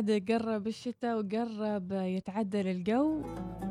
[0.00, 3.22] أولاد قرب الشتاء وقرب يتعدل الجو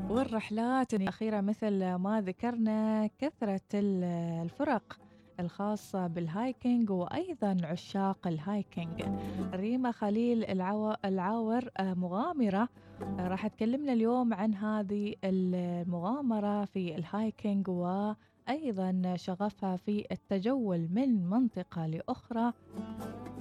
[0.09, 4.99] والرحلات الأخيرة مثل ما ذكرنا كثرة الفرق
[5.39, 9.03] الخاصة بال hiking وأيضا عشاق ال hiking.
[9.53, 10.45] ريما خليل
[11.05, 12.69] العاور آه، مغامرة
[13.01, 17.69] آه، راح تكلمنا اليوم عن هذه المغامرة في ال hiking
[18.49, 22.53] وأيضا شغفها في التجول من منطقة لأخرى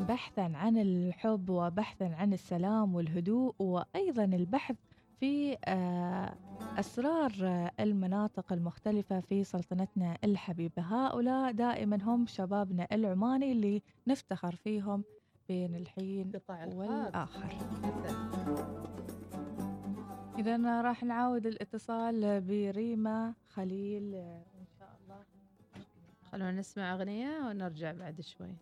[0.08, 4.76] بحثا عن الحب وبحثا عن السلام والهدوء وأيضا البحث
[5.20, 6.34] في آه،
[6.78, 7.32] أسرار
[7.80, 10.82] المناطق المختلفة في سلطنتنا الحبيبة.
[10.82, 15.04] هؤلاء دائما هم شبابنا العماني اللي نفتخر فيهم
[15.48, 16.32] بين الحين
[16.74, 17.56] والآخر.
[20.38, 24.24] إذا راح نعاود الاتصال بريما خليل.
[26.32, 28.54] خلونا نسمع أغنية ونرجع بعد شوي.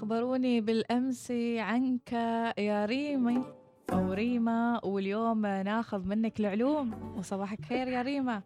[0.00, 2.12] أخبروني بالأمس عنك
[2.58, 3.44] يا ريمي
[3.92, 8.42] أو ريما واليوم ناخذ منك العلوم وصباحك خير يا ريما.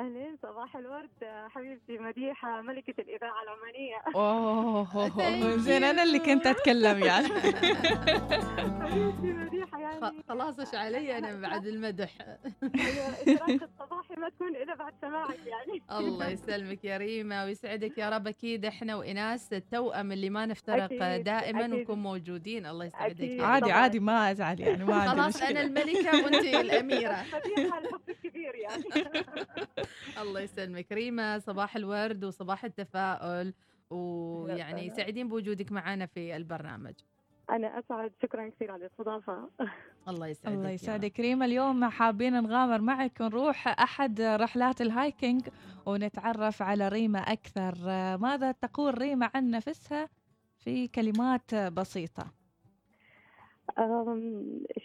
[0.00, 1.10] اهلين صباح الورد
[1.48, 3.96] حبيبتي مديحة ملكة الإذاعة العمانية.
[4.16, 7.28] أوه زين أنا اللي كنت أتكلم يعني.
[8.80, 12.10] حبيبتي مديحة يعني خلاص إيش علي؟ أنا بعد المدح.
[12.62, 13.08] أيوة،
[13.48, 15.82] الصباحي ما تكون إلا بعد سماعك يعني.
[15.90, 18.26] الله يسلمك يا ريما ويسعدك يا رب.
[18.26, 22.66] أكيد إحنا وإناس التوأم اللي ما نفترق دائما ونكون موجودين.
[22.66, 27.24] الله يسعدك عادي عادي ما أزعل يعني ما خلاص أنا الملكة وأنت الأميرة.
[28.40, 28.84] الكبير يعني.
[30.22, 30.92] الله يسلمك.
[30.92, 33.54] ريما صباح الورد وصباح التفاؤل
[33.90, 36.94] ويعني سعيدين بوجودك معنا في البرنامج.
[37.50, 38.12] أنا أسعد.
[38.22, 39.50] شكرا كثير على الاستضافة.
[40.08, 41.20] الله يسعدك الله يسعدك.
[41.20, 45.48] ريما اليوم حابين نغامر معك ونروح أحد رحلات الهايكينج
[45.86, 47.74] ونتعرف على ريما أكثر.
[48.18, 50.08] ماذا تقول ريما عن نفسها
[50.58, 52.39] في كلمات بسيطة؟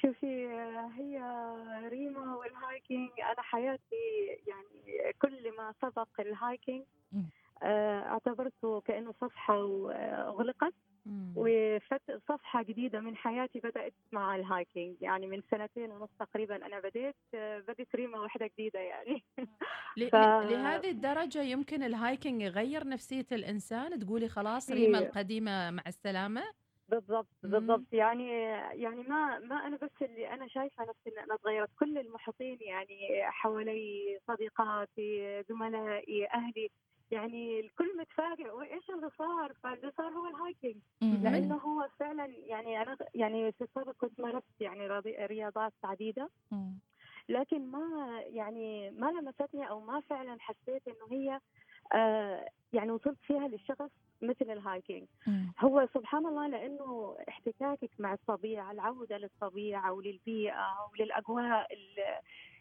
[0.01, 0.47] شوفي
[0.97, 1.21] هي
[1.87, 3.09] ريما وال hiking.
[3.19, 6.83] أنا حياتي يعني كل ما سبق ال hiking
[7.63, 10.73] آه، اعتبرته كأنه صفحة وأغلقت
[11.35, 14.95] وصفحة جديدة من حياتي بدأت مع ال hiking.
[15.01, 17.15] يعني من سنتين ونص تقريبا أنا بديت
[17.67, 19.23] بديت ريما واحدة جديدة يعني.
[20.11, 20.15] ف...
[20.15, 26.43] لهذه الدرجة يمكن ال hiking يغير نفسية الإنسان؟ تقولي خلاص ريما القديمة مع السلامة؟
[26.89, 27.83] بالضبط بالضبط.
[27.93, 28.29] يعني
[28.81, 31.69] يعني ما ما أنا بس اللي أنا شايفة نفسي إن أنا تغيرت.
[31.79, 36.69] كل المحيطين يعني حوالي صديقاتي زملائي أهلي
[37.11, 38.49] يعني الكل متفاجئ.
[38.49, 40.75] وإيش اللي صار؟ فاللي صار هو الهايكينج.
[41.01, 44.87] لأنه هو فعلا يعني أنا يعني في السابق كنت مارست يعني
[45.25, 46.29] رياضات عديدة.
[47.29, 51.39] لكن ما يعني ما لمستني أو ما فعلا حسيت إنه هي
[51.93, 53.91] آه يعني وصلت فيها للشغف
[54.21, 55.07] مثل الهايكينج.
[55.59, 61.67] هو سبحان الله لأنه احتكاكك مع الطبيعة العودة للطبيعة وللبيئة وللأجواء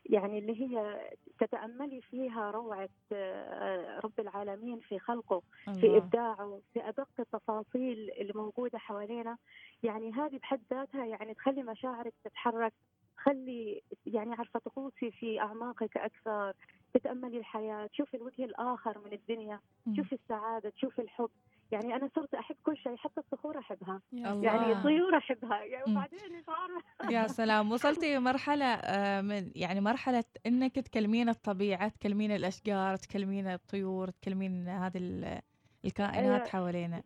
[0.07, 1.01] يعني اللي هي
[1.41, 5.81] تتأملي فيها روعة آه، رب العالمين في خلقه الله.
[5.81, 9.37] في إبداعه في أدق التفاصيل اللي موجودة حوالينا.
[9.83, 12.73] يعني هذه بحد ذاتها يعني تخلي مشاعرك تتحرك
[13.17, 16.53] تخلي يعني عارفة تغوصي في أعماقك أكثر
[16.95, 19.61] تتأملي الحياة تشوفي الوجه الآخر من الدنيا
[19.93, 21.31] تشوفي السعادة تشوفي الحب.
[21.73, 24.01] يعني أنا صرت أحب كل شيء حتى الصخور أحبها.
[24.13, 25.65] يعني الطيور أحبها.
[25.65, 26.21] يعني وبعدين
[27.11, 27.73] يا سلام.
[27.73, 34.99] وصلتي مرحلة آه، من يعني مرحلة إنك تكلمين الطبيعة تكلمين الأشجار تكلمين الطيور تكلمين هذه
[35.85, 37.03] الكائنات حوالينا.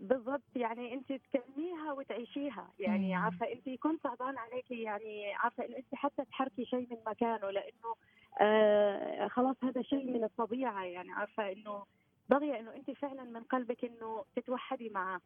[0.00, 0.42] بالضبط.
[0.56, 2.70] يعني أنت تكلميها وتعيشيها.
[2.78, 3.14] يعني.
[3.14, 7.94] عارفة أنت يكون صعبان عليكي يعني عارفة انه أنت حتى تحركي شيء من مكانه لأنه
[8.40, 11.84] آه خلاص هذا شيء من الطبيعة يعني عارفة إنه
[12.28, 15.20] بغي إنه أنت فعلا من قلبك إنه تتوحدي معه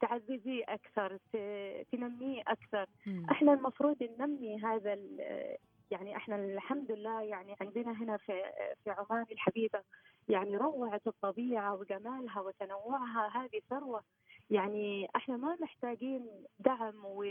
[0.00, 1.18] تعززيه أكثر
[1.92, 2.86] تنميه أكثر.
[3.06, 3.26] مم.
[3.30, 4.98] إحنا المفروض ننمي هذا
[5.90, 8.42] يعني إحنا الحمد لله يعني عندنا هنا في
[8.84, 9.82] في عمان الحبيبة
[10.28, 14.02] يعني روعة الطبيعة وجمالها وتنوعها هذه ثروة.
[14.50, 16.26] يعني إحنا ما محتاجين
[16.58, 17.24] دعم و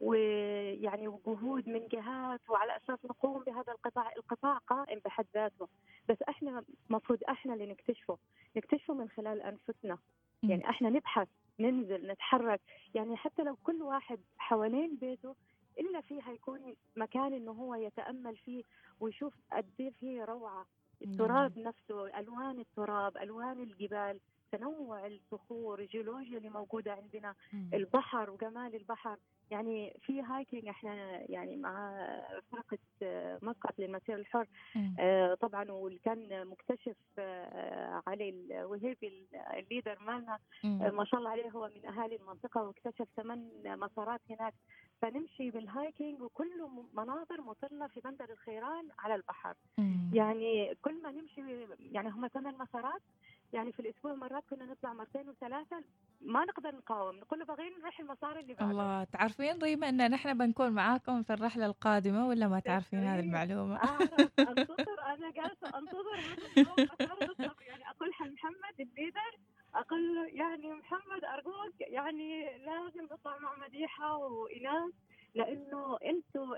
[0.00, 5.68] ويعني وجهود من جهات وعلى أساس نقوم بهذا القطاع، القطاع قائم بحد ذاته،
[6.08, 8.18] بس إحنا المفروض إحنا اللي نكتشفه،
[8.56, 9.98] نكتشفه من خلال أنفسنا،.
[10.42, 11.28] يعني إحنا نبحث
[11.60, 12.60] ننزل نتحرك.
[12.94, 15.34] يعني حتى لو كل واحد حوالين بيته
[15.78, 18.64] إلا فيه هيكون مكان إنه هو يتأمل فيه
[19.00, 20.66] ويشوف قد إيه فيه روعة.
[21.02, 24.20] التراب نفسه ألوان التراب ألوان الجبال.
[24.52, 27.70] تنوع الصخور الجيولوجيا اللي موجودة عندنا مم.
[27.74, 29.16] البحر وجمال البحر
[29.50, 32.04] يعني في hiking إحنا يعني مع
[32.52, 34.46] فرقة آه، مسقط للمسير الحر.
[34.98, 39.26] آه، طبعا وكان مكتشف آه، علي الوهيبي
[39.58, 40.96] ال leader مالنا مم.
[40.96, 44.54] ما شاء الله عليه هو من أهالي المنطقة واكتشف ثمان مسارات هناك
[45.02, 50.10] فنمشي بال hiking وكله مناظر مطلة في بندر الخيران على البحر مم.
[50.14, 53.02] يعني كل ما نمشي يعني هم ثمان مسارات
[53.52, 55.84] يعني في الأسبوع مرات كنا نطلع مرتين وثلاثة
[56.20, 60.38] ما نقدر نقاوم نقول له بغينا نروح المسار اللي بعده الله تعرفين ريما إن نحن
[60.38, 63.20] بنكون معاكم في الرحلة القادمة ولا ما تعرفين هذه إيه.
[63.20, 66.20] المعلومة اعرف أنتظر أنا جالسة أنتظر.
[67.68, 69.38] يعني أقول حق محمد الليدر
[69.74, 74.92] أقول له يعني محمد أرجوك يعني لازم نطلع مع مديحة وايناس
[75.34, 76.54] لأنه أنتم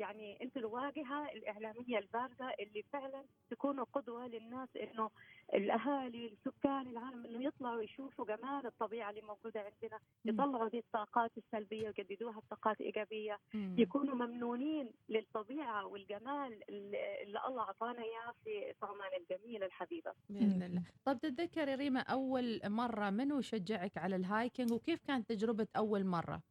[0.00, 5.10] يعني أنتم الواجهة الإعلامية البارزه اللي فعلا تكونوا قدوة للناس إنه
[5.54, 11.86] الأهالي السكان العالم إنه يطلعوا يشوفوا جمال الطبيعة اللي موجودة عندنا يطلعوا دي الطاقات السلبية
[11.86, 13.38] ويجددوها بطاقات إيجابية.
[13.54, 20.12] يكونوا ممنونين للطبيعة والجمال اللي اللي الله أعطانا إياه في في عمان الجميله الحبيبه.
[20.30, 20.82] باذن الله.
[21.04, 26.42] طب تتذكري ريما أول مرة منو شجعك على الهايكنج وكيف كانت تجربة أول مرة؟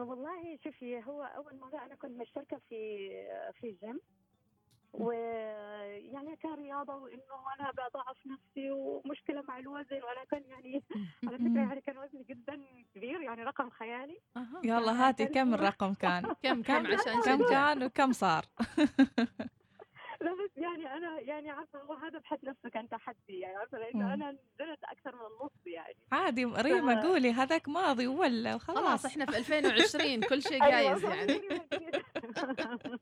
[0.00, 3.08] والله شوفي هو أول مرة أنا كنت مشتركة في
[3.60, 4.00] في جيم
[4.92, 10.82] ويعني كرياضه وإنه أنا بضعف نفسي ومشكلة مع الوزن وأنا كان يعني
[11.28, 12.60] على فكرة يعني كان وزني جدا
[12.94, 14.20] كبير يعني رقم خيالي.
[14.64, 18.44] يلا هاتي كم الرقم كان؟ كم كم عشان كم كان وكم صار؟
[20.20, 24.14] لا بس يعني أنا يعني عارفة هو هذا بحد نفسه كان تحدي يعني عارفة لأنه.
[24.14, 29.06] أنا نزلت أكثر من النص يعني عادي ريما ف- قولي هذاك ماضي ولا خلاص خلاص
[29.06, 31.40] إحنا في 2020 كل شيء أيوة، جايز يعني.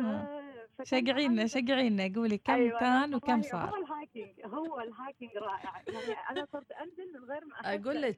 [0.00, 0.52] آه.
[0.82, 5.82] شجعينا شجعينا قولي كم أيوة، كان وكم صار هو ال hiking هو ال hiking رائع
[5.88, 8.16] يعني أنا صرت أنزل من غير ما أقول لك.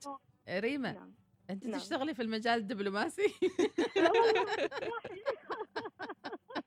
[0.48, 1.14] ريما نعم.
[1.50, 1.78] أنت نعم.
[1.80, 3.22] تشتغلي في المجال الدبلوماسي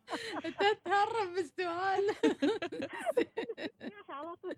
[0.08, 0.48] لا والله، صاحي.
[0.48, 2.04] انت تهرب بالسؤال
[4.10, 4.56] على طول.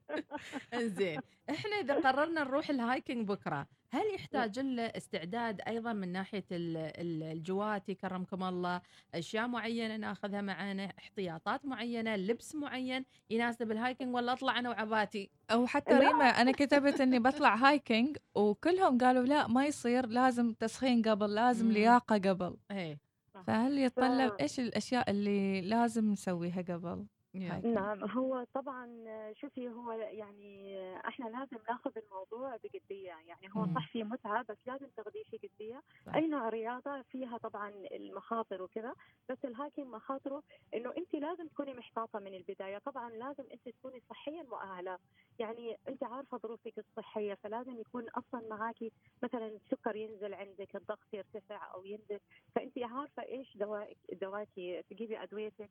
[0.90, 1.20] زين
[1.50, 6.78] إحنا إذا قررنا نروح ال hiking بكرة هل يحتاج له استعداد أيضا من ناحية ال-
[6.78, 8.82] ال- الجواتي كرمكم الله
[9.16, 15.30] أشياء معينة ناخذها معنا احتياطات معينة لبس معين يناسب ال hiking ولا أطلع أنا وعباتي
[15.52, 15.94] أو حتى.
[15.94, 21.72] ريما أنا كتبت إني بطلع hiking وكلهم قالوا لا ما يصير لازم تسخين قبل لازم.
[21.72, 23.09] لياقة قبل إيه
[23.48, 29.92] فهل يتطلب ف- إيش الأشياء اللي لازم نسويها قبل؟ hiking؟ نعم هو طبعا شوفي هو
[29.92, 33.08] يعني إحنا لازم ناخذ الموضوع بجدية.
[33.08, 33.66] يعني هو.
[33.76, 35.82] صح في متعة بس لازم تاخذيه في جدية.
[36.06, 36.16] صح.
[36.16, 38.94] أي نوع رياضة فيها طبعا المخاطر وكذا
[39.30, 40.44] بس ال hiking مخاطره
[40.74, 42.78] إنه انت لازم تكوني محتاطة من البداية.
[42.78, 44.98] طبعا لازم انت تكوني صحيا مؤهلة.
[45.40, 48.92] يعني انت عارفة ظروفك الصحية فلازم يكون أصلا معاكي
[49.24, 52.20] مثلا السكر ينزل عندك الضغط يرتفع أو ينزل.
[52.56, 55.70] فانت عارفة إيش دوائك دواكي تجيبي أدويتك.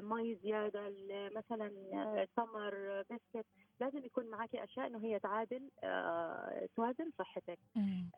[0.00, 0.88] مي زيادة
[1.36, 3.46] مثلا آه، تمر آه، بسكوت
[3.80, 7.58] لازم يكون معك أشياء إنه هي تعادل آه، توازن صحتك.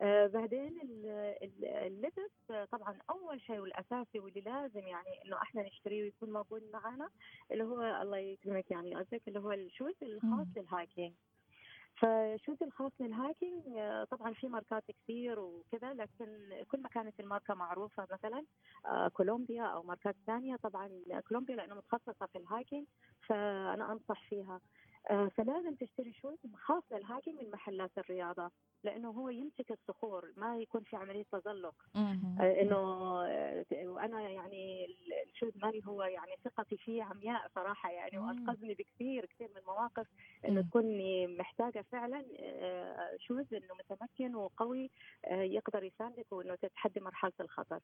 [0.01, 1.05] آه، بعدين ال-
[1.43, 6.63] ال- اللبس آه، طبعا أول شيء والأساسي واللي لازم يعني إنه إحنا نشتريه ويكون موجود
[6.73, 7.09] معنا
[7.51, 10.47] اللي هو الله يكرمك يعني قصدك اللي هو الشوز الخاص.
[10.57, 11.13] للهايكينج
[12.01, 16.27] فالشوز الخاص للهايكينج آه، طبعا في ماركات كثير وكذا لكن
[16.71, 18.45] كل ما كانت الماركة معروفة مثلا
[18.85, 20.89] آه، كولومبيا أو ماركات ثانية طبعا
[21.27, 22.87] كولومبيا لأنه متخصصة في ال hiking
[23.27, 24.61] فأنا أنصح فيها.
[25.07, 28.51] فلازم تشتري shoes خاص لل hiking من محلات الرياضة
[28.83, 31.75] لأنه هو يمسك الصخور ما يكون في عملية تزلق.
[31.95, 32.77] آه، إنه
[33.25, 34.87] آه، وأنا يعني
[35.25, 38.27] ال shoes مالي هو يعني ثقتي فيه عمياء صراحة يعني مم.
[38.27, 40.07] وأنقذني بكثير كثير من مواقف
[40.45, 40.67] إنه مم.
[40.67, 44.89] تكوني محتاجة فعلا آه، shoes إنه متمكن وقوي
[45.25, 47.79] آه، يقدر يساندك وإنه تتحدي مرحلة الخطر.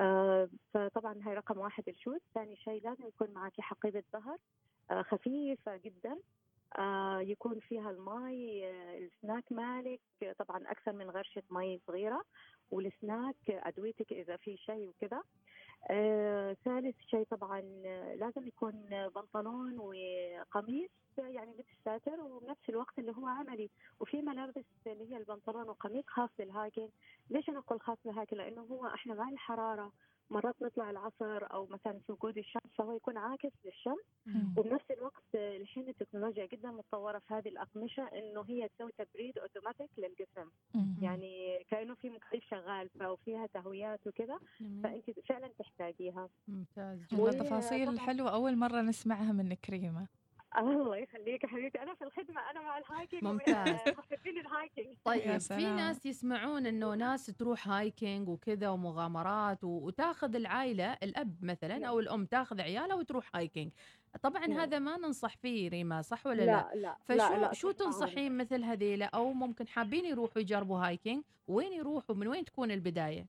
[0.00, 4.38] آه، فطبعا هاي رقم واحد ال shoes، ثاني شيء لازم يكون معك حقيبة ظهر
[4.90, 6.18] آه، خفيفة جدا آه،
[7.20, 12.22] يكون فيها المي آه، السناك مالك آه، طبعا أكثر من غرشة مي صغيرة
[12.70, 15.22] والسناك آه، أدويتك إذا في شيء وكذا.
[15.90, 22.68] آه، ثالث شيء طبعا آه، لازم يكون آه، بنطلون وقميص آه، يعني لبس ساتر وبنفس
[22.68, 23.70] الوقت اللي هو عملي.
[24.00, 26.90] وفي ملابس اللي هي البنطلون وقميص خاص لل hiking
[27.30, 29.92] ليش أنا أقول خاص لل hiking لأنه هو إحنا مع الحراره
[30.30, 34.04] مرات نطلع العصر أو مثلا في وجود الشمس فهو يكون عاكس للشمس.
[34.56, 40.50] وبنفس الوقت الحين التكنولوجيا جدا متطورة في هذه الأقمشة إنه هي تسوي تبريد أوتوماتيك للجسم.
[41.02, 42.90] يعني كأنه في مكيف شغال
[43.24, 44.38] فيها تهويات وكذا.
[44.82, 46.98] فأنت فعلا تحتاجيها ممتاز
[47.38, 48.06] تفاصيل طبعاً.
[48.06, 50.06] حلوة أول مرة نسمعها منك ريما
[50.58, 51.82] الله يخليك يا حبيبتي.
[51.82, 53.76] أنا في الخدمة أنا مع ال hiking ممتاز.
[54.10, 55.54] حابين ال hiking يا طيب في.
[55.56, 62.26] ناس يسمعون إنه ناس تروح hiking وكذا ومغامرات و- وتاخذ العائلة الأب مثلا أو الأم
[62.26, 63.72] تاخذ عيالها وتروح hiking.
[64.22, 64.58] طبعا نعم.
[64.60, 67.70] هذا ما ننصح فيه ريما صح ولا لا, لا؟ لا فشو لا لا شو.
[67.70, 73.26] تنصحين مثل هذيلا؟ أو ممكن حابين يروحوا يجربوا hiking؟ وين يروحوا؟ من وين تكون البداية؟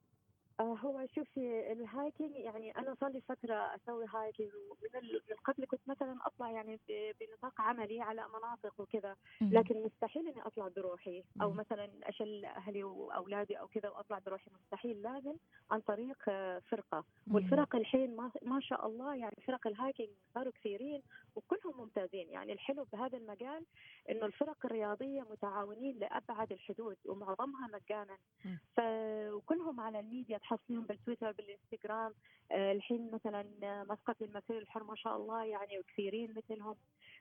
[0.61, 5.01] هو شوفي ال hiking يعني أنا صار لي فترة أسوي hiking ومن
[5.45, 9.15] قبل كنت مثلا أطلع يعني بنطاق عملي على مناطق وكذا.
[9.41, 11.51] لكن مستحيل إني أطلع بروحي أو.
[11.51, 15.33] مثلا أشل أهلي وأولادي أو كذا وأطلع بروحي مستحيل لازم
[15.71, 17.03] عن طريق آه، فرقة.
[17.31, 21.01] والفرق الحين ما, ما شاء الله يعني فرق ال hiking صاروا كثيرين
[21.37, 22.29] وكلهم ممتازين.
[22.29, 23.65] يعني الحلو بهذا المجال
[24.09, 28.17] إنه الفرق الرياضية متعاونين لأبعد الحدود ومعظمها مجانا.
[28.45, 28.59] مم.
[28.75, 28.79] ف
[29.33, 32.13] وكلهم على الميديا تحصلون بالتويتر بالإنستغرام.
[32.51, 36.75] آه، الحين مثلا آه، مسقط المسير الحر ما شاء الله يعني وكثيرين مثلهم.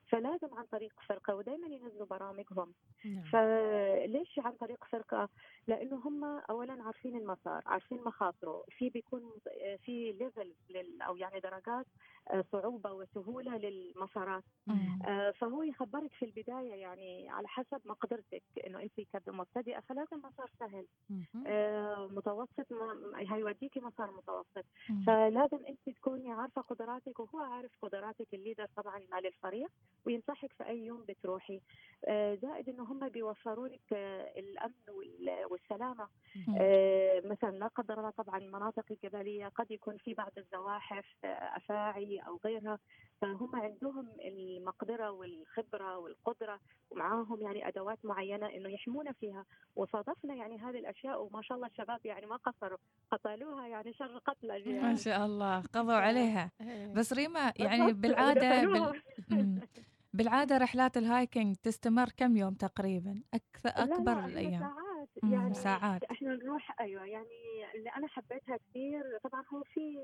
[0.09, 2.73] فلازم عن طريق فرقة ودائما ينزلوا برامجهم
[3.05, 3.23] نعم.
[3.23, 5.29] فليش عن طريق فرقة؟
[5.67, 9.31] لأنه هم اولا عارفين المسار، عارفين مخاطره، في بيكون
[9.85, 11.85] في level لل أو يعني درجات
[12.31, 14.99] آه، صعوبة وسهولة للمسارات، مم.
[15.05, 20.85] آه، فهو يخبرك في البداية يعني على حسب مقدرتك إنه أنت كمبتدئه فلازم مسار سهل،.
[21.47, 25.03] آه، متوسط ما هيوديكي مسار متوسط، مم.
[25.07, 29.71] فلازم أنت تكوني عارفة قدراتك وهو عارف قدراتك ال leader طبعا مال الفريق
[30.05, 31.61] وينصحك في أي يوم بتروحي.
[32.05, 36.07] آه، زائد إنه هم بيوفروا لك آه، الأمن وال- والسلامة.
[36.59, 42.39] آه، مثلا لا قدر الله طبعا المناطق الجبلية قد يكون في بعض الزواحف أفاعي أو
[42.45, 42.79] غيرها.
[43.21, 46.59] فهم عندهم المقدرة والخبرة والقدرة
[46.91, 49.45] ومعاهم يعني أدوات معينة إنه يحمونا فيها.
[49.75, 52.77] وصادفنا يعني هذه الأشياء وما شاء الله الشباب يعني ما قصروا
[53.11, 56.51] قتلوها يعني شر قتل ما شاء الله قضوا عليها.
[56.61, 56.93] إيه.
[56.93, 59.01] بس ريما يعني بالعادة بال...
[60.13, 64.61] بالعادة رحلات الهايكنج تستمر كم يوم تقريبا؟ أكثر لا، لا، أكبر إحنا الأيام.
[65.15, 66.03] ساعات مم، يعني ساعات.
[66.03, 67.27] إحنا نروح أيوه يعني
[67.75, 69.97] اللي أنا حبيتها كثير طبعا هو في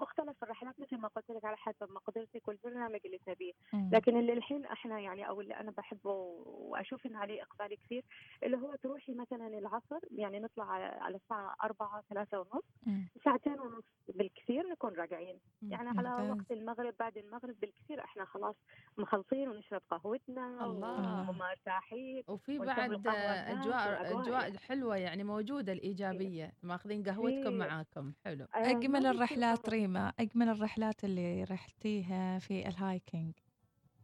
[0.00, 3.90] مختلف الرحلات مثل ما قلت لك على حسب مقدرتك والبرنامج اللي تبيه مم.
[3.92, 8.04] لكن اللي الحين إحنا يعني أو اللي أنا بحبه وأشوف ان عليه إقبال كثير
[8.42, 10.64] اللي هو تروحي مثلا العصر يعني نطلع
[11.02, 13.08] على الساعة 4 3 ونص مم.
[13.24, 16.30] ساعتين ونص بالكثير نكون راجعين يعني على.
[16.30, 18.54] وقت المغرب بعد المغرب بالكثير إحنا خلاص
[18.98, 21.30] مخلصين ونشرب قهوتنا الله.
[21.30, 24.56] ومرتاحين وفي بعد أجواء أجواء.
[24.56, 26.52] حلوة يعني موجودة الإيجابية.
[26.62, 28.12] ماخذين قهوتكم في- معاكم.
[28.24, 28.46] حلو.
[28.54, 33.32] أجمل في الرحلات ريما أجمل الرحلات اللي رحتيها في الهايكنج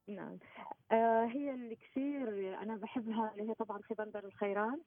[0.09, 0.39] نعم.
[0.93, 4.81] آه هي اللي كثير أنا بحبها اللي هي طبعا في بندر الخيران.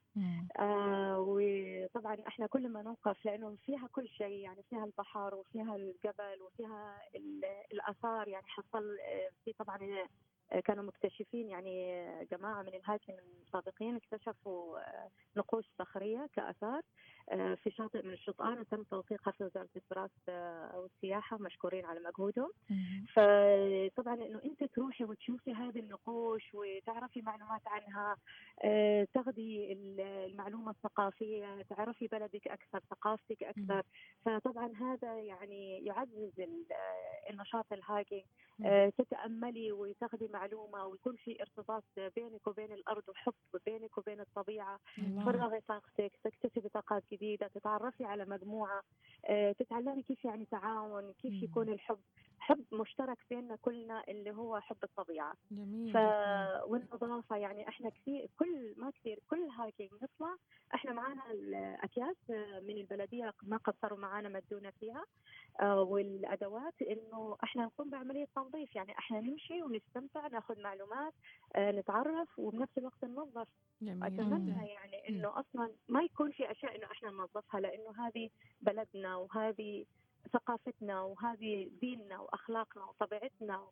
[0.58, 6.42] آه وطبعا إحنا كل ما نوقف لأنه فيها كل شيء يعني فيها البحر وفيها الجبل
[6.46, 9.78] وفيها ال- الآثار يعني حصل آه، في طبعا
[10.64, 13.14] كانوا مكتشفين يعني آه، جماعة من الهايكن
[13.46, 16.82] السابقين اكتشفوا آه، نقوش صخرية كآثار
[17.30, 20.10] آه، في شاطئ من الشطآن وتم توثيقها في وزاره التراث
[20.74, 22.50] والسياحه مشكورين على مجهودهم.
[23.14, 28.16] فطبعا إنه أنت تروحي وتشوفي هذه النقوش وتعرفي معلومات عنها
[29.14, 33.82] تاخذي ال- المعلومة الثقافية تعرفي بلدك أكثر ثقافتك أكثر.
[34.24, 36.66] فطبعا هذا يعني يعزز ال-
[37.30, 38.24] النشاط ال hiking.
[38.64, 41.84] آه، تتأملي وتاخذي معلومه ويكون في ارتباط
[42.16, 43.34] بينك وبين الأرض وحب
[43.66, 44.78] بينك وبين الطبيعة.
[45.22, 49.15] تفرغي طاقتك تكتسبي طاقات جديدة تتعرفي على مجموعة آه،
[49.58, 51.42] تتعلمي كيف يعني تعاون كيف.
[51.42, 51.98] يكون الحب
[52.38, 56.62] حب مشترك بيننا كلنا اللي هو حب الطبيعة جميل ف جداً.
[56.64, 60.36] والنظافة يعني إحنا كثير كل ما كثير كل hiking نطلع
[60.74, 65.04] إحنا معانا الأكياس آه، من البلدية ما قصروا معانا مدونا فيها
[65.60, 71.12] آه، والأدوات إنه إحنا نقوم بعملية تنظيف يعني إحنا نمشي ونستمتع ناخذ معلومات
[71.56, 73.48] آه، نتعرف وبنفس الوقت ننظف
[73.82, 74.68] أتمنى.
[74.68, 78.30] يعني إنه أصلا ما يكون في أشياء إنه إحنا ننظفها لأنه هذه
[78.60, 79.84] بلدنا وهذه
[80.32, 83.66] ثقافتنا وهذه ديننا وأخلاقنا وطبيعتنا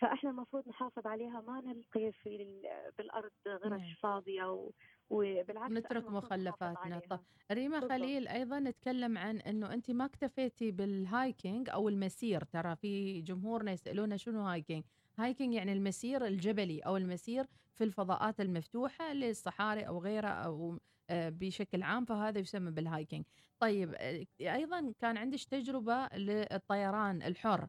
[0.00, 3.94] فإحنا المفروض نحافظ عليها ما نلقي في ال- بالأرض غرش نعم.
[4.02, 4.70] فاضيه و-
[5.10, 6.98] وبالعكس نترك مخلفاتنا.
[7.10, 7.20] طب
[7.52, 7.92] ريما بالضبط.
[7.92, 13.72] خليل أيضا نتكلم عن إنه أنت ما اكتفيتي بال hiking أو المسير ترى في جمهورنا
[13.72, 14.84] يسألونا شنو hiking
[15.18, 20.78] hiking يعني المسير الجبلي أو المسير في الفضاءات المفتوحة للصحاري أو غيرها أو
[21.10, 23.24] آه، بشكل عام فهذا يسمى بال hiking
[23.62, 27.66] طيب آه، أيضا كان عندك تجربة للطيران الحر.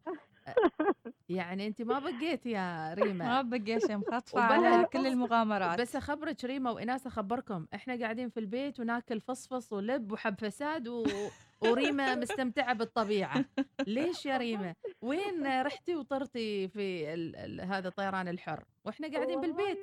[1.29, 2.65] يعني انت ما بقيت يا
[2.99, 3.25] ريما.
[3.25, 5.81] ما بقي شيء مخطفة وبلا- على كل المغامرات.
[5.81, 11.03] بس أخبرك ريما وإناس أخبركم إحنا قاعدين في البيت وناكل فصفص ولب وحب فساد و...
[11.61, 13.45] وريما مستمتعة بالطبيعة.
[13.87, 17.35] ليش يا ريما؟ وين رحتي وطرتي في ال...
[17.35, 17.61] ال...
[17.61, 19.79] هذا الطيران الحر؟ وإحنا قاعدين بالبيت.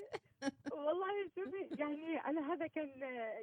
[0.73, 2.89] والله شوفي يعني أنا هذا كان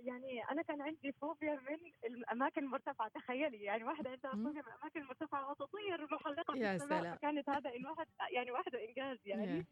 [0.06, 4.32] يعني أنا كان عندي فوبيا من الأماكن المرتفعة تخيلي يعني واحدة عندها.
[4.32, 7.16] فوبيا من الأماكن المرتفعة وتطير محلقه في يا السماء سلام.
[7.16, 9.66] فكانت هذا الواحد يعني واحدة إنجاز يعني.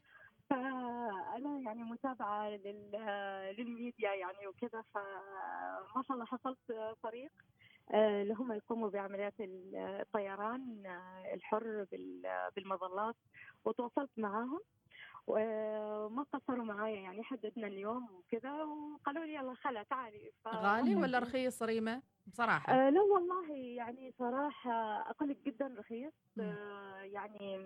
[0.50, 6.60] فأنا يعني متابعة لل- للميديا يعني وكذا فما شاء الله حصلت
[7.04, 7.32] فريق
[7.92, 13.16] آه، اللي هم يقوموا بعمليات الطيران آه، الحر بال- بالمظلات
[13.66, 14.60] وتواصلت معاهم
[15.28, 20.32] وما قصروا معايا يعني حددنا اليوم وكذا وقالوا لي يلا خلا تعالي.
[20.44, 20.48] ف...
[20.48, 24.72] غالي ولا رخيص ريما؟ بصراحة آه لا والله يعني صراحة
[25.10, 26.44] أقول لك جدا رخيص مم.
[26.44, 27.60] آه يعني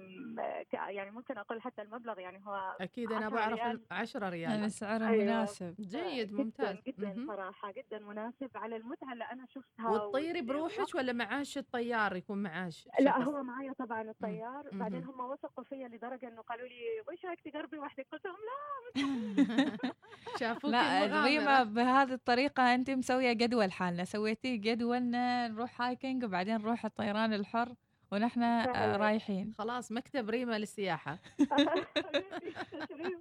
[0.73, 3.85] يعني ممكن أقول حتى المبلغ يعني هو أكيد أنا 10 بعرف ريال.
[3.91, 5.23] 10 ريال يعني سعرها أيوة.
[5.23, 7.27] مناسب جيد جداً ممتاز جدا مهم.
[7.27, 12.87] صراحة جدا مناسب على المتعة اللي أنا شفتها وتطيري بروحك ولا معاش الطيار يكون معاش
[12.99, 14.79] لا؟ هو معايا طبعا الطيار مهم.
[14.79, 18.89] بعدين هم وثقوا فيا لدرجة إنه قالوا لي وش رايك تقربي وحدك قلت لهم لا
[20.39, 21.23] شافوك لا.
[21.25, 27.75] ريما بهذه الطريقة أنت مسوية جدول حالنا سويتي جدولنا نروح hiking وبعدين نروح الطيران الحر
[28.11, 28.97] ونحن آه،.
[28.97, 29.53] رايحين.
[29.57, 31.19] خلاص مكتب ريما للسياحة.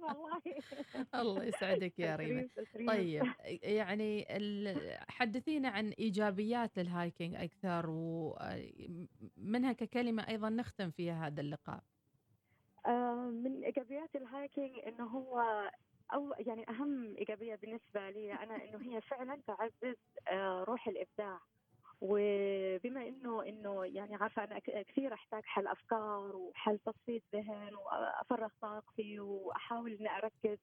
[0.01, 0.41] والله.
[1.15, 2.47] الله يسعدك يا ريما.
[2.87, 3.23] طيب
[3.63, 4.25] يعني
[5.09, 11.83] حدثينا عن إيجابيات ال hiking أكثر ومنها ككلمة أيضا نختم فيها هذا اللقاء.
[12.85, 15.43] آه، من إيجابيات ال hiking إنه هو
[16.13, 19.95] أو يعني أهم إيجابية بالنسبة لي أنا إنه هي فعلا تعزز
[20.27, 21.39] آه، روح الإبداع.
[22.01, 29.19] وبما إنه إنه يعني عارفة أنا كثير أحتاج حل أفكار وحل تصفيه ذهن وأفرغ طاقتي
[29.19, 30.57] وأحاول إني أركز.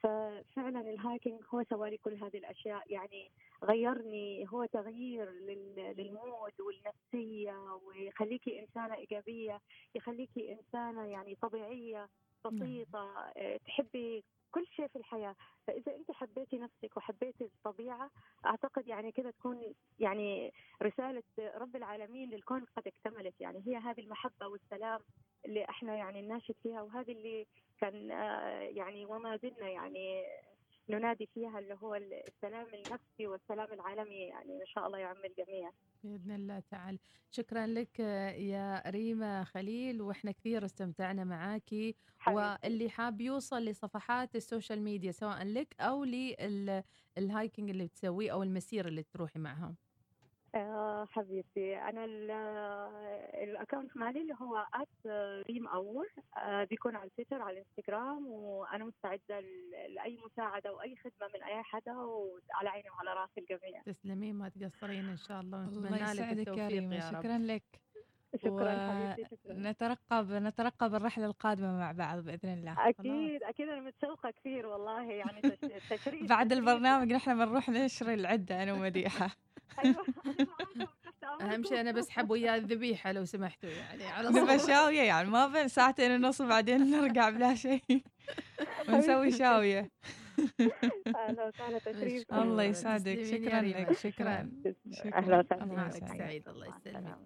[0.00, 2.92] ففعلا ال hiking هو سوى لي كل هذه الأشياء.
[2.92, 3.30] يعني
[3.64, 9.60] غيرني هو تغيير لل- لل mood والنفسية ويخليكي إنسانة إيجابية
[9.94, 12.08] يخليكي إنسانة يعني طبيعية.
[12.44, 15.36] بسيطة آه، تحبي كل شيء في الحياة.
[15.66, 18.10] فإذا أنت حبيتي نفسك وحبيتي الطبيعة
[18.46, 20.52] أعتقد يعني كذا تكون يعني
[20.82, 23.40] رسالة رب العالمين للكون قد اكتملت.
[23.40, 25.00] يعني هي هذه المحبة والسلام
[25.44, 27.46] اللي إحنا يعني نناشد فيها وهذه اللي
[27.80, 30.24] كان آه، يعني وما زلنا يعني
[30.94, 35.70] ننادي فيها اللي هو السلام النفسي والسلام العالمي يعني إن شاء الله يعم الجميع
[36.04, 36.98] بإذن الله تعالى.
[37.30, 38.00] شكرا لك
[38.38, 41.94] يا ريما خليل وإحنا كثير استمتعنا معاكي.
[42.28, 48.42] واللي حاب يوصل لصفحات ال social media سواء لك أو لل hiking اللي بتسويه أو
[48.42, 49.76] المسير اللي تروحي معهم
[50.54, 51.76] آه حبيبتي.
[51.78, 55.06] أنا ال- آه، ال account مالي اللي هو at
[55.50, 59.40] ريم اور آه بيكون على تويتر على الانستغرام وأنا مستعدة
[59.88, 63.82] لأي مساعدة وأي خدمة من أي حدا وعلى عيني وعلى راسي الجميع.
[63.82, 65.64] تسلمين ما تقصرين إن شاء الله.
[65.64, 67.22] الله ونتمنى لك يسعدك يا التوفيق ريما يا رب.
[67.22, 67.62] شكرا لك.
[68.36, 69.54] شكرا و- حبيبتي شكرا.
[69.54, 72.88] نترقب نترقب الرحلة القادمة مع بعض بإذن الله.
[72.88, 73.68] أكيد أكيد.
[73.68, 75.58] أنا متشوقة كثير والله يعني تش-
[75.90, 76.52] تشريف بعد.
[76.52, 79.28] البرنامج نحن بنروح نشري العدة أنا ومديحة
[79.78, 80.48] أيوه تحت
[81.40, 81.98] أهم شيء أنا أمركم.
[82.00, 86.40] بسحب وياه الذبيحة لو سمحتوا يعني على نبقى صوت شاوية يعني ما بين ساعتين ونص
[86.40, 87.82] وبعدين نرجع بلا شيء
[88.88, 89.28] ونسوي
[91.16, 92.42] أهلا وسهلا تشريف شكراً.
[92.42, 93.60] الله يسعدك شكرا.
[93.60, 94.48] لك شكرا
[95.14, 95.38] أهلا.
[95.38, 96.18] وسهلا الله نهارك يسعدك.
[96.18, 97.18] سعيد الله يسلمك.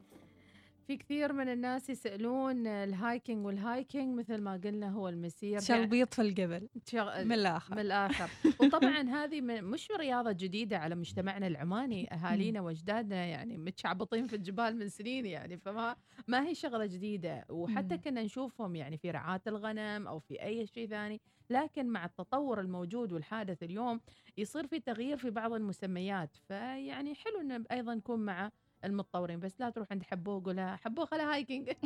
[0.86, 5.60] في كثير من الناس يسألون الهايكنج والهايكنج مثل ما قلنا هو المسير.
[5.60, 7.24] شلبيط في القبل؟ شغ...
[7.24, 7.74] من الآخر.
[7.74, 8.30] من الآخر.
[8.60, 14.88] وطبعا هذه مش رياضة جديدة على مجتمعنا العماني أهالينا وأجدادنا يعني متشعبطين في الجبال من
[14.88, 15.96] سنين يعني فما
[16.28, 17.44] ما هي شغلة جديدة.
[17.50, 17.98] وحتى.
[17.98, 21.20] كنا نشوفهم يعني في رعاة الغنم أو في أي شيء ثاني
[21.50, 24.00] لكن مع التطور الموجود والحادث اليوم
[24.38, 26.36] يصير في تغيير في بعض المسميات.
[26.48, 28.50] فيعني حلو إن أيضا نكون مع
[28.86, 31.70] المتطورين بس لا تروح عند حبوه قولها حبوه خلها هايكينج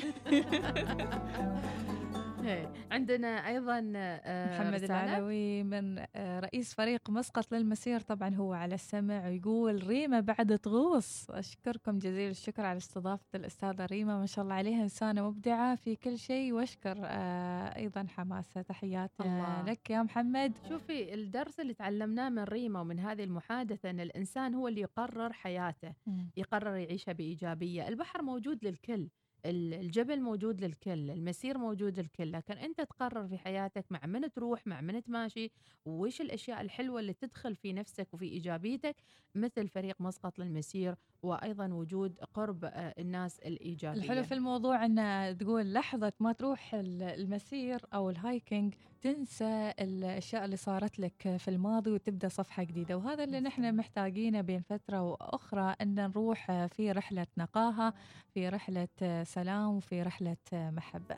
[2.91, 4.83] عندنا أيضا آه، محمد.
[4.83, 8.01] العلوي من آه، رئيس فريق مسقط للمسير.
[8.01, 14.19] طبعا هو على السمع ويقول ريما بعد تغوص أشكركم جزيل الشكر على استضافة الأستاذة ريما.
[14.19, 16.53] ما شاء الله عليها إنسانة مبدعة في كل شيء.
[16.53, 18.63] وأشكر آه، أيضا حماسة.
[18.63, 19.63] تحيات الله.
[19.63, 20.53] لك يا محمد.
[20.69, 25.93] شوفي الدرس اللي تعلمناه من ريما ومن هذه المحادثة أن الإنسان هو اللي يقرر حياته
[26.37, 27.89] يقرر يعيشها بإيجابية.
[27.89, 29.09] البحر موجود للكل.
[29.47, 34.81] الجبل موجود للكل المسير موجود للكل لكن أنت تقرر في حياتك مع من تروح مع
[34.81, 35.51] من تماشي
[35.85, 38.97] وإيش الأشياء الحلوة اللي تدخل في نفسك وفي إيجابيتك؟
[39.35, 43.99] مثل فريق مسقط للمسير وأيضا وجود قرب آه، الناس الإيجابية.
[44.01, 50.57] الحلو في الموضوع إن تقول لحظة ما تروح ال- المسير أو الهايكينج تنسى الأشياء اللي
[50.57, 52.97] صارت لك في الماضي وتبدأ صفحة جديدة.
[52.97, 53.77] وهذا اللي نحن.
[53.77, 57.95] محتاجينه بين فترة وأخرى إن نروح في رحلة نقاهة
[58.35, 58.89] في رحلة
[59.25, 61.17] سلام وفي رحلة محبة.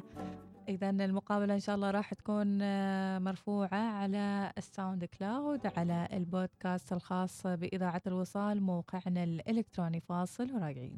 [0.68, 2.59] إذا المقابلة إن شاء الله راح تكون
[3.22, 10.90] مرفوعة على ال SoundCloud على البودكاست الخاص بإذاعة الوصال موقعنا الإلكتروني فاصل وراجعين.